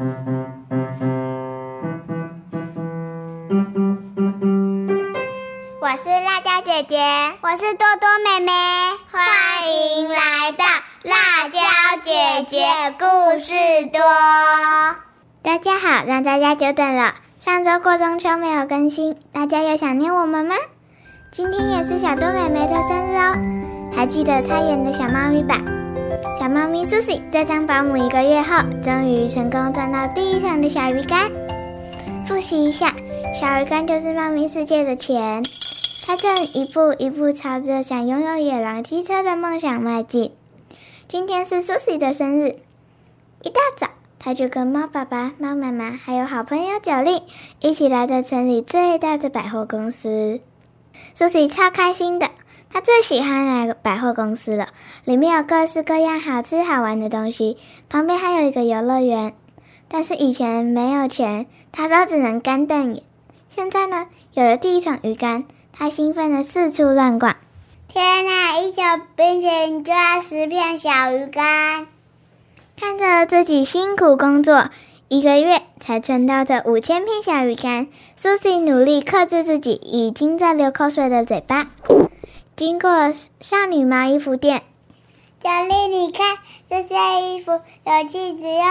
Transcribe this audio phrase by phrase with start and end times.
[0.00, 0.06] 我
[5.98, 6.96] 是辣椒姐姐，
[7.42, 8.50] 我是多多妹妹，
[9.10, 9.20] 欢
[9.68, 10.64] 迎来到
[11.02, 11.58] 辣椒
[12.02, 12.64] 姐姐
[12.98, 13.04] 故
[13.36, 13.52] 事
[13.92, 14.00] 多。
[15.42, 17.16] 大家好，让大家久等了。
[17.38, 20.54] 上周过中秋没有更新，大家有想念我们吗？
[21.30, 23.36] 今天也是小多妹妹的生日哦，
[23.94, 25.58] 还记得她演的小猫咪吧？
[26.38, 31.30] 小猫咪 Susie 在当保姆一个月后，终于成功赚到第一桶的小鱼干。
[32.26, 32.94] 复习一下，
[33.34, 35.42] 小鱼干就是猫咪世界的钱。
[36.06, 40.32] 它正一步一步朝着想拥有野狼机车的梦想迈进。
[41.08, 42.56] 今天是 Susie 的生日，
[43.42, 47.22] 一大早，他就跟猫爸爸、猫妈妈还有好朋友九令
[47.60, 50.40] 一起来到城里最大的百货公司。
[51.16, 52.28] Susie 超开心的，
[52.72, 54.68] 他最喜欢来百货公司了，
[55.04, 57.56] 里面有各式各样好吃好玩的东西，
[57.88, 59.34] 旁边还有一个游乐园。
[59.88, 63.02] 但是以前没有钱，他都只能干瞪眼。
[63.48, 65.44] 现在呢，有了第一桶鱼干。
[65.72, 67.36] 他兴奋的四处乱逛。
[67.88, 68.60] 天哪！
[68.60, 68.82] 一小
[69.16, 71.86] 冰淇淋就要十片小鱼干。
[72.76, 74.68] 看着自己辛苦工作
[75.08, 81.66] 一个月才存到的五千片小鱼干，Susie 努力克制自己已经在流口水的嘴巴。
[82.60, 82.90] 经过
[83.40, 84.62] 少女毛衣服店，
[85.42, 86.36] 小丽，你看
[86.68, 88.62] 这件衣服有气质又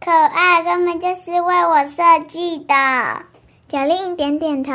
[0.00, 2.74] 可爱，根本就是为我设计的。
[3.68, 4.72] 小丽点点头。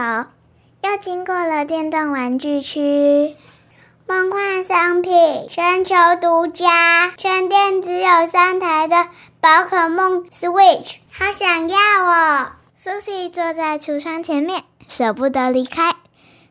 [0.84, 3.36] 又经过了电动玩具区，
[4.06, 9.08] 梦幻商品，全球独家，全店只有三台的
[9.42, 15.96] 宝可梦 Switch，好想要哦！Susie 坐在橱窗前面，舍不得离开，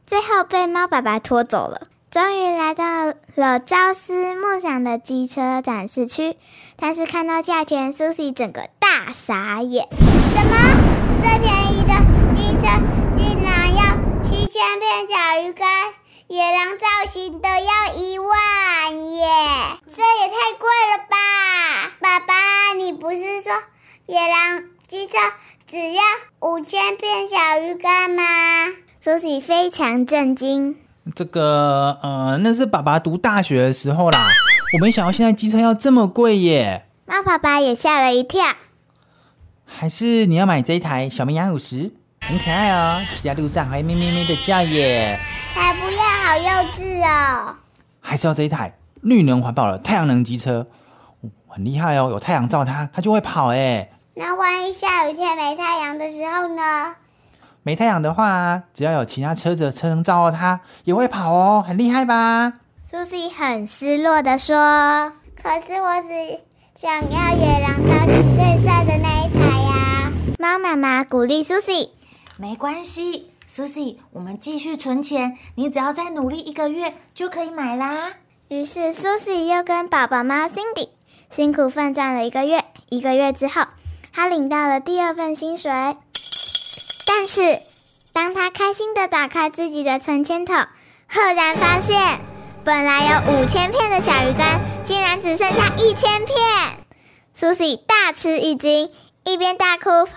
[0.05, 1.83] 最后被猫爸爸拖走了。
[2.12, 6.36] 终于来到了朝思暮想的机车展示区，
[6.77, 9.88] 但是看到价钱，Susie 整个大傻眼。
[9.88, 10.55] 什么？
[11.22, 11.94] 最便宜的
[12.36, 12.68] 机车
[13.16, 14.46] 竟然要七？
[14.46, 15.66] 千片小鱼干，
[16.27, 19.27] 野狼造型的要一万耶，
[19.96, 21.96] 这也太贵了吧！
[21.98, 23.55] 爸爸，你不是说
[24.05, 25.14] 野狼机车
[25.67, 26.02] 只要
[26.40, 28.22] 五千片小鱼干吗？
[29.01, 30.77] 苏西非常震惊。
[31.14, 34.29] 这个，呃，那是爸爸读大学的时候啦。
[34.74, 36.86] 我没想到现在机车要这么贵耶。
[37.07, 38.42] 猫爸爸也吓了一跳。
[39.64, 41.92] 还是你要买这一台小绵羊五十？
[42.20, 45.18] 很可爱哦，骑在路上还咩咩咩的叫耶！
[45.52, 47.57] 才不要，好幼稚哦！
[48.01, 50.69] 还是要这一台绿能环保的太阳能机车，
[51.48, 53.90] 很厉害哦，有太阳照它，它就会跑哎。
[54.14, 56.95] 那万一下雨天没太阳的时候呢？
[57.64, 62.55] 没太阳的话，只要有其他车子的车灯照到它，也会跑哦，很厉害吧
[62.90, 66.40] ？Susie 很失落的说：“可是我只
[66.74, 71.90] 想要野狼造型最帅的那一台呀！”猫妈妈鼓励 Susie。
[72.36, 78.14] 没关系，Susie，我们继续存钱，你只要再努力一个月就可以买啦。
[78.48, 80.89] 于是 Susie 又跟宝宝猫 Cindy
[81.30, 82.64] 辛苦奋战了一个月。
[82.89, 83.62] 一个月之后，
[84.12, 85.70] 他领到了第二份薪水。
[87.14, 87.61] 但是，
[88.14, 90.56] 当他开心的打开自己的存钱筒，
[91.06, 92.18] 赫然发现，
[92.64, 96.34] 本来有五千片的小鱼干，竟然只剩下一千片。
[97.36, 98.90] Susie 大吃一惊，
[99.24, 100.08] 一边大哭。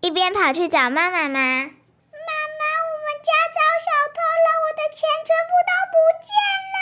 [0.00, 5.94] 一边跑去找妈妈妈，妈妈，我们家遭小偷了，我的钱全部都不
[6.26, 6.34] 见
[6.74, 6.78] 了！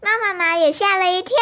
[0.00, 1.34] 妈妈妈也吓了一跳，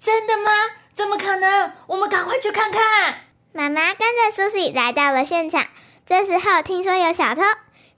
[0.00, 0.50] 真的吗？
[0.96, 1.74] 怎么可能？
[1.86, 3.31] 我们赶快去看看。
[3.54, 5.66] 妈妈跟着苏西来到了现场，
[6.06, 7.42] 这时候听说有小偷，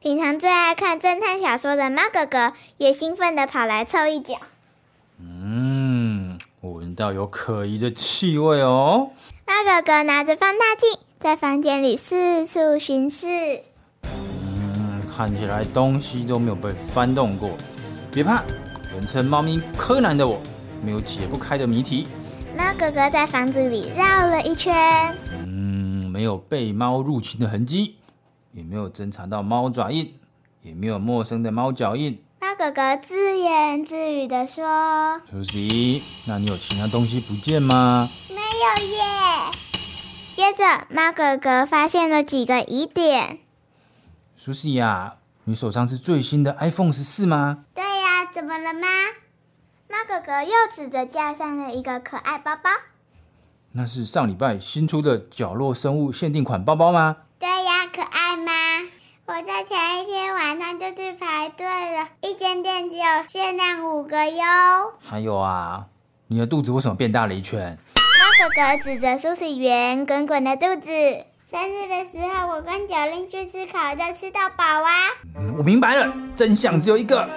[0.00, 4.34] 平常最爱看侦探小说的猫哥哥也兴奋地跑来凑一脚。
[5.20, 9.10] 嗯，我闻到有可疑的气味哦。
[9.46, 13.28] 猫哥哥拿着放大镜在房间里四处巡视。
[14.02, 17.50] 嗯，看起来东西都没有被翻动过。
[18.10, 18.42] 别怕，
[18.92, 20.40] 人称猫咪柯南的我，
[20.82, 22.08] 没有解不开的谜题。
[22.56, 25.16] 猫哥哥在房子里绕了一圈。
[26.14, 27.96] 嗯，没有被猫入侵的痕迹，
[28.52, 30.14] 也没有侦查到猫爪印，
[30.62, 32.22] 也没有陌生的猫脚印。
[32.40, 39.02] 猫哥哥自言自语的说：“苏西，那你有其他东西不见吗？”没有耶！
[40.36, 43.40] 接着，猫哥哥发现了几个疑点。
[44.36, 47.64] 苏西呀，你手上是最新的 iPhone 十四吗？
[47.74, 48.86] 对呀，怎么了吗？
[49.88, 52.70] 猫哥哥又指着架上的一个可爱包包。
[53.76, 57.16] 那是上礼拜新出的角落生物限定款包包吗？
[57.40, 58.52] 对呀，可爱吗？
[59.26, 64.44] 我在前一天晚上就去排队了，一间店只有限量五个哟。
[65.00, 65.86] 还有啊，
[66.28, 67.76] 你的肚子为什么变大了一圈？
[67.96, 70.90] 猫哥哥指着苏西圆滚滚的肚子。
[71.50, 75.10] 生日的时候，我跟九令去吃烤肉，吃到饱啊！
[75.58, 77.28] 我明白了，真相只有一个。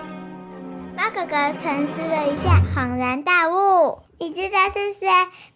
[0.95, 5.07] 猫哥哥沉思了一下，恍然大悟：“你知道是谁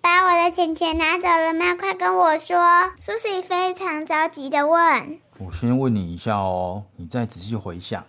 [0.02, 1.74] 把我的钱钱拿走了吗？
[1.74, 2.58] 快跟我说！”
[3.02, 8.04] 苏西非常着急的问：“我先问你一下哦，你再仔细回想，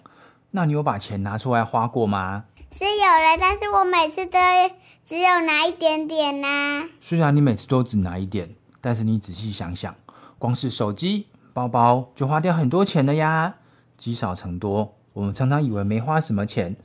[0.50, 4.38] 那你有把钱拿出来花过吗？”“是有了，但是我每次都
[5.02, 6.84] 只有拿一点点呐。
[7.00, 9.94] ”“虽然你每次都只拿一点，但是你仔细想想。”
[10.38, 13.54] 光是手机、包包就花掉很多钱了呀，
[13.96, 14.94] 积少成多。
[15.14, 16.76] 我们常常以为没花什么钱，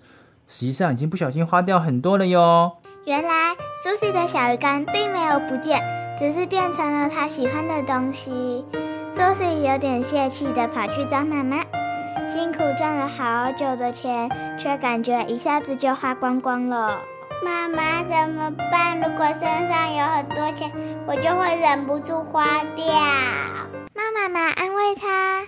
[0.48, 2.78] 实际上已经不小心花掉很多了哟。
[3.06, 5.82] 原来苏西的小鱼干并没有不见，
[6.18, 8.66] 只是变成了他喜欢的东西。
[9.12, 11.58] 苏西有点泄气的跑去找妈妈，
[12.28, 14.30] 辛苦赚了好久的钱，
[14.60, 17.00] 却感觉一下子就花光光了。
[17.44, 19.00] 妈妈怎么办？
[19.00, 20.72] 如果身上有很多钱，
[21.08, 22.86] 我就会忍不住花掉。
[23.94, 25.44] 猫妈妈安慰他。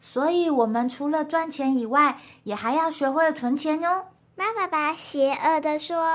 [0.00, 4.06] 所以，我们除了赚钱以外，也还要学会存钱哟。
[4.38, 6.06] 猫爸爸邪恶的说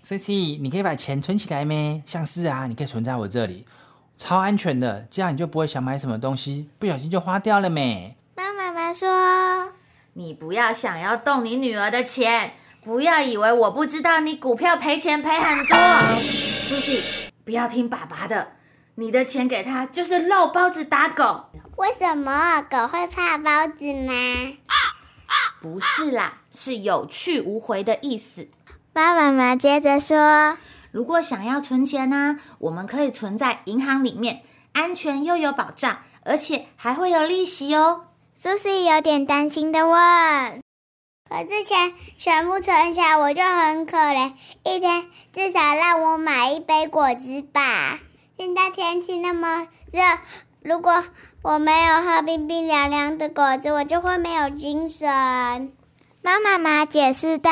[0.00, 2.02] ：“C C，你可以把钱存起来没？
[2.06, 3.66] 像是啊，你可以存在我这里，
[4.16, 9.74] 超安全的，这样你就不会想买什么东西，不小心就花掉了没？”妈妈妈说
[10.14, 15.76] ：“你不要想要动你女儿的钱。”不要以为我不知道你股票赔钱赔很多，
[16.66, 17.04] 苏西，
[17.44, 18.52] 不要听爸爸的，
[18.94, 21.50] 你的钱给他就是肉包子打狗。
[21.76, 24.12] 为什么狗会怕包子吗？
[25.70, 28.48] 不是啦，是有去无回的意思。
[28.94, 30.56] 爸爸妈妈接着说，
[30.90, 34.42] 如果想要存钱呢，我们可以存在银行里面，
[34.72, 38.06] 安全又有保障，而且还会有利息哦。
[38.34, 40.62] 苏西有点担心的问。
[41.28, 44.32] 可之前全部存起来，我就很可怜，
[44.64, 47.98] 一天至少让我买一杯果汁吧。
[48.38, 50.00] 现在天气那么热，
[50.60, 51.04] 如果
[51.42, 55.08] 我没有喝冰冰凉凉的果汁，我就会没有精神。
[56.22, 57.50] 猫妈妈解释道：“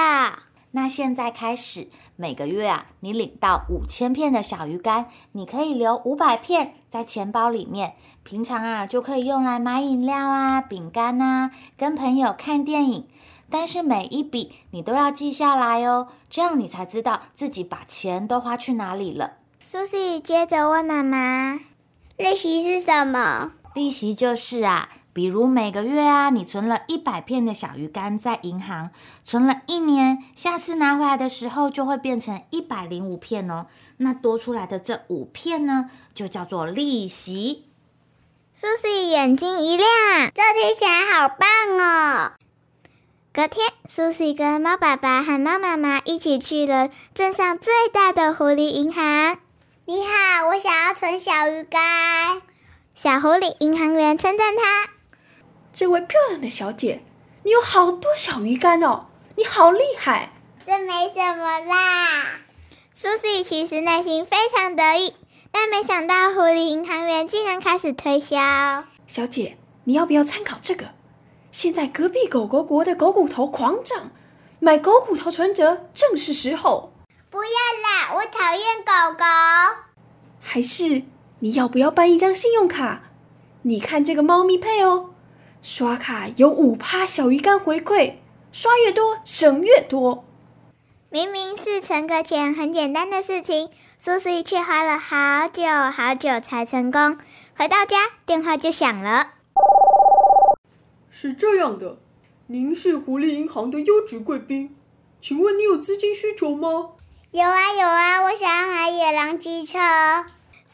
[0.73, 7.94] 那现在开始，每个月啊，你领到五千片的小鱼干，你可以留五百片在钱包里面，
[8.25, 13.08] 平常啊就可以用来买饮料啊、饼干啊，跟朋友看电影。”
[13.49, 19.35] 但是每一笔你都要记下来哦，这样你才知道自己把钱都花去哪里了。
[19.62, 21.61] 苏西接着问妈妈
[22.16, 28.90] ：“利息是什么？”利息就是啊，比如每个月啊，你存了一百片的小鱼干在银行，
[29.22, 33.66] 存了一年，下次拿回来的时候就会变成一百零五片哦。
[33.98, 37.66] 那多出来的这五片呢，就叫做利息。
[38.54, 39.86] 苏西眼睛一亮，
[40.34, 41.48] 这听起来好棒
[41.78, 42.32] 哦！
[43.30, 49.36] 隔天，苏西跟猫爸爸和猫妈妈一起去了镇上最大的狐狸银行。
[49.88, 52.42] 你好，我想要存小鱼干。
[52.92, 54.90] 小狐狸银行员称赞他
[55.72, 57.04] ：“这位漂亮的小姐，
[57.44, 59.06] 你有好多小鱼干哦，
[59.36, 60.32] 你好厉害！”
[60.66, 62.40] 这没什么啦。
[62.94, 65.14] 苏西其实内心非常得意，
[65.52, 68.36] 但没想到狐狸银行员竟然开始推销。
[69.06, 70.86] 小姐，你要不要参考这个？
[71.52, 74.10] 现在隔壁狗狗国的狗骨头狂涨，
[74.58, 76.92] 买狗骨头存折正是时候。
[77.36, 79.24] 不要啦，我讨厌狗狗。
[80.40, 81.02] 还是
[81.40, 83.10] 你要不要办一张信用卡？
[83.60, 85.10] 你看这个猫咪配哦，
[85.60, 88.14] 刷卡有五趴小鱼干回馈，
[88.50, 90.24] 刷越多省越多。
[91.10, 95.62] 明明是存个钱很简单的事情，苏西却花了好久
[95.94, 97.19] 好久才成功。
[97.55, 99.32] 回到家，电话就响了。
[101.10, 101.98] 是这样的，
[102.46, 104.74] 您是狐狸银行的优质贵宾，
[105.20, 106.93] 请问你有资金需求吗？
[107.36, 109.78] 有啊有啊，我想要买野狼机车。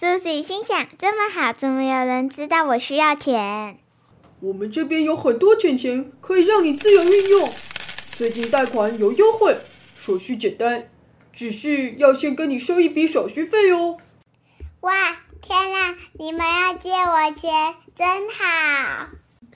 [0.01, 3.79] Susie 心想：这么好，怎么有人知道我需要钱？
[4.39, 7.53] 我们这边有很多钱钱可以让你自由运用，
[8.15, 9.57] 最近贷款有优惠，
[9.97, 10.89] 手续简单，
[11.33, 13.97] 只是要先跟你收一笔手续费哦。
[14.83, 14.93] 哇，
[15.41, 15.97] 天哪！
[16.13, 19.09] 你们要借我钱，真好。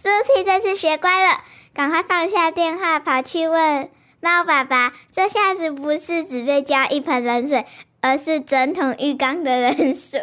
[0.02, 1.38] Susie 这次学乖了，
[1.72, 3.90] 赶快放下电话，跑去问
[4.26, 7.64] 猫爸爸：“这下子不是只被浇一盆冷水，
[8.00, 10.20] 而是整桶浴缸的冷水。”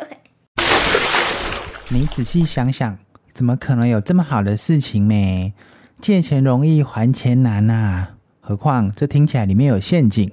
[1.87, 2.97] 你仔细想想，
[3.31, 5.53] 怎么可能有这么好的事情呢？
[6.01, 8.07] 借钱容易还钱难呐，
[8.41, 10.29] 何况这听起来里面有陷阱。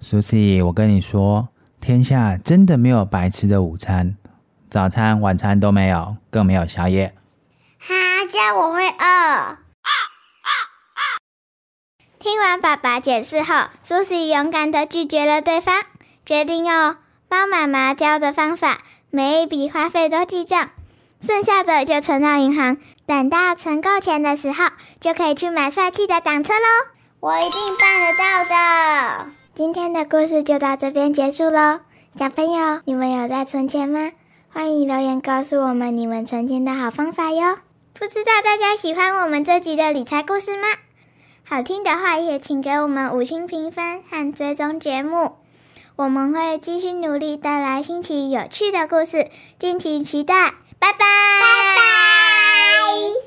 [0.00, 1.48] 苏西，我跟你说，
[1.82, 4.16] 天下真的没有白吃的午餐，
[4.70, 7.14] 早餐、晚餐都没有，更没有宵夜。
[7.78, 7.94] 哈，
[8.32, 9.58] 这样我会饿。
[12.26, 15.84] 听完爸爸解释后，苏西勇敢地拒绝了对方，
[16.24, 16.96] 决定用
[17.28, 18.78] 帮妈妈教的方法，
[19.10, 20.70] 每一笔花费都记账，
[21.20, 26.66] 剩下的就存到银行，等到存够钱的时候，就可以去买帅气的挡车喽。
[27.20, 29.26] 我一定办得到的。
[29.54, 31.78] 今天的故事就到这边结束喽。
[32.18, 34.10] 小朋友，你们有在存钱吗？
[34.52, 37.58] 欢迎留言告诉我们你们存钱的好方法哟。
[37.94, 40.66] 不知道大家喜欢我们这集的理财故事吗？
[41.48, 45.36] 好听的话也请给我们五星评分和追踪节目。
[45.94, 50.98] 我们会继续努力带来新奇有趣的故事敬请期待拜拜。
[50.98, 53.25] 拜拜。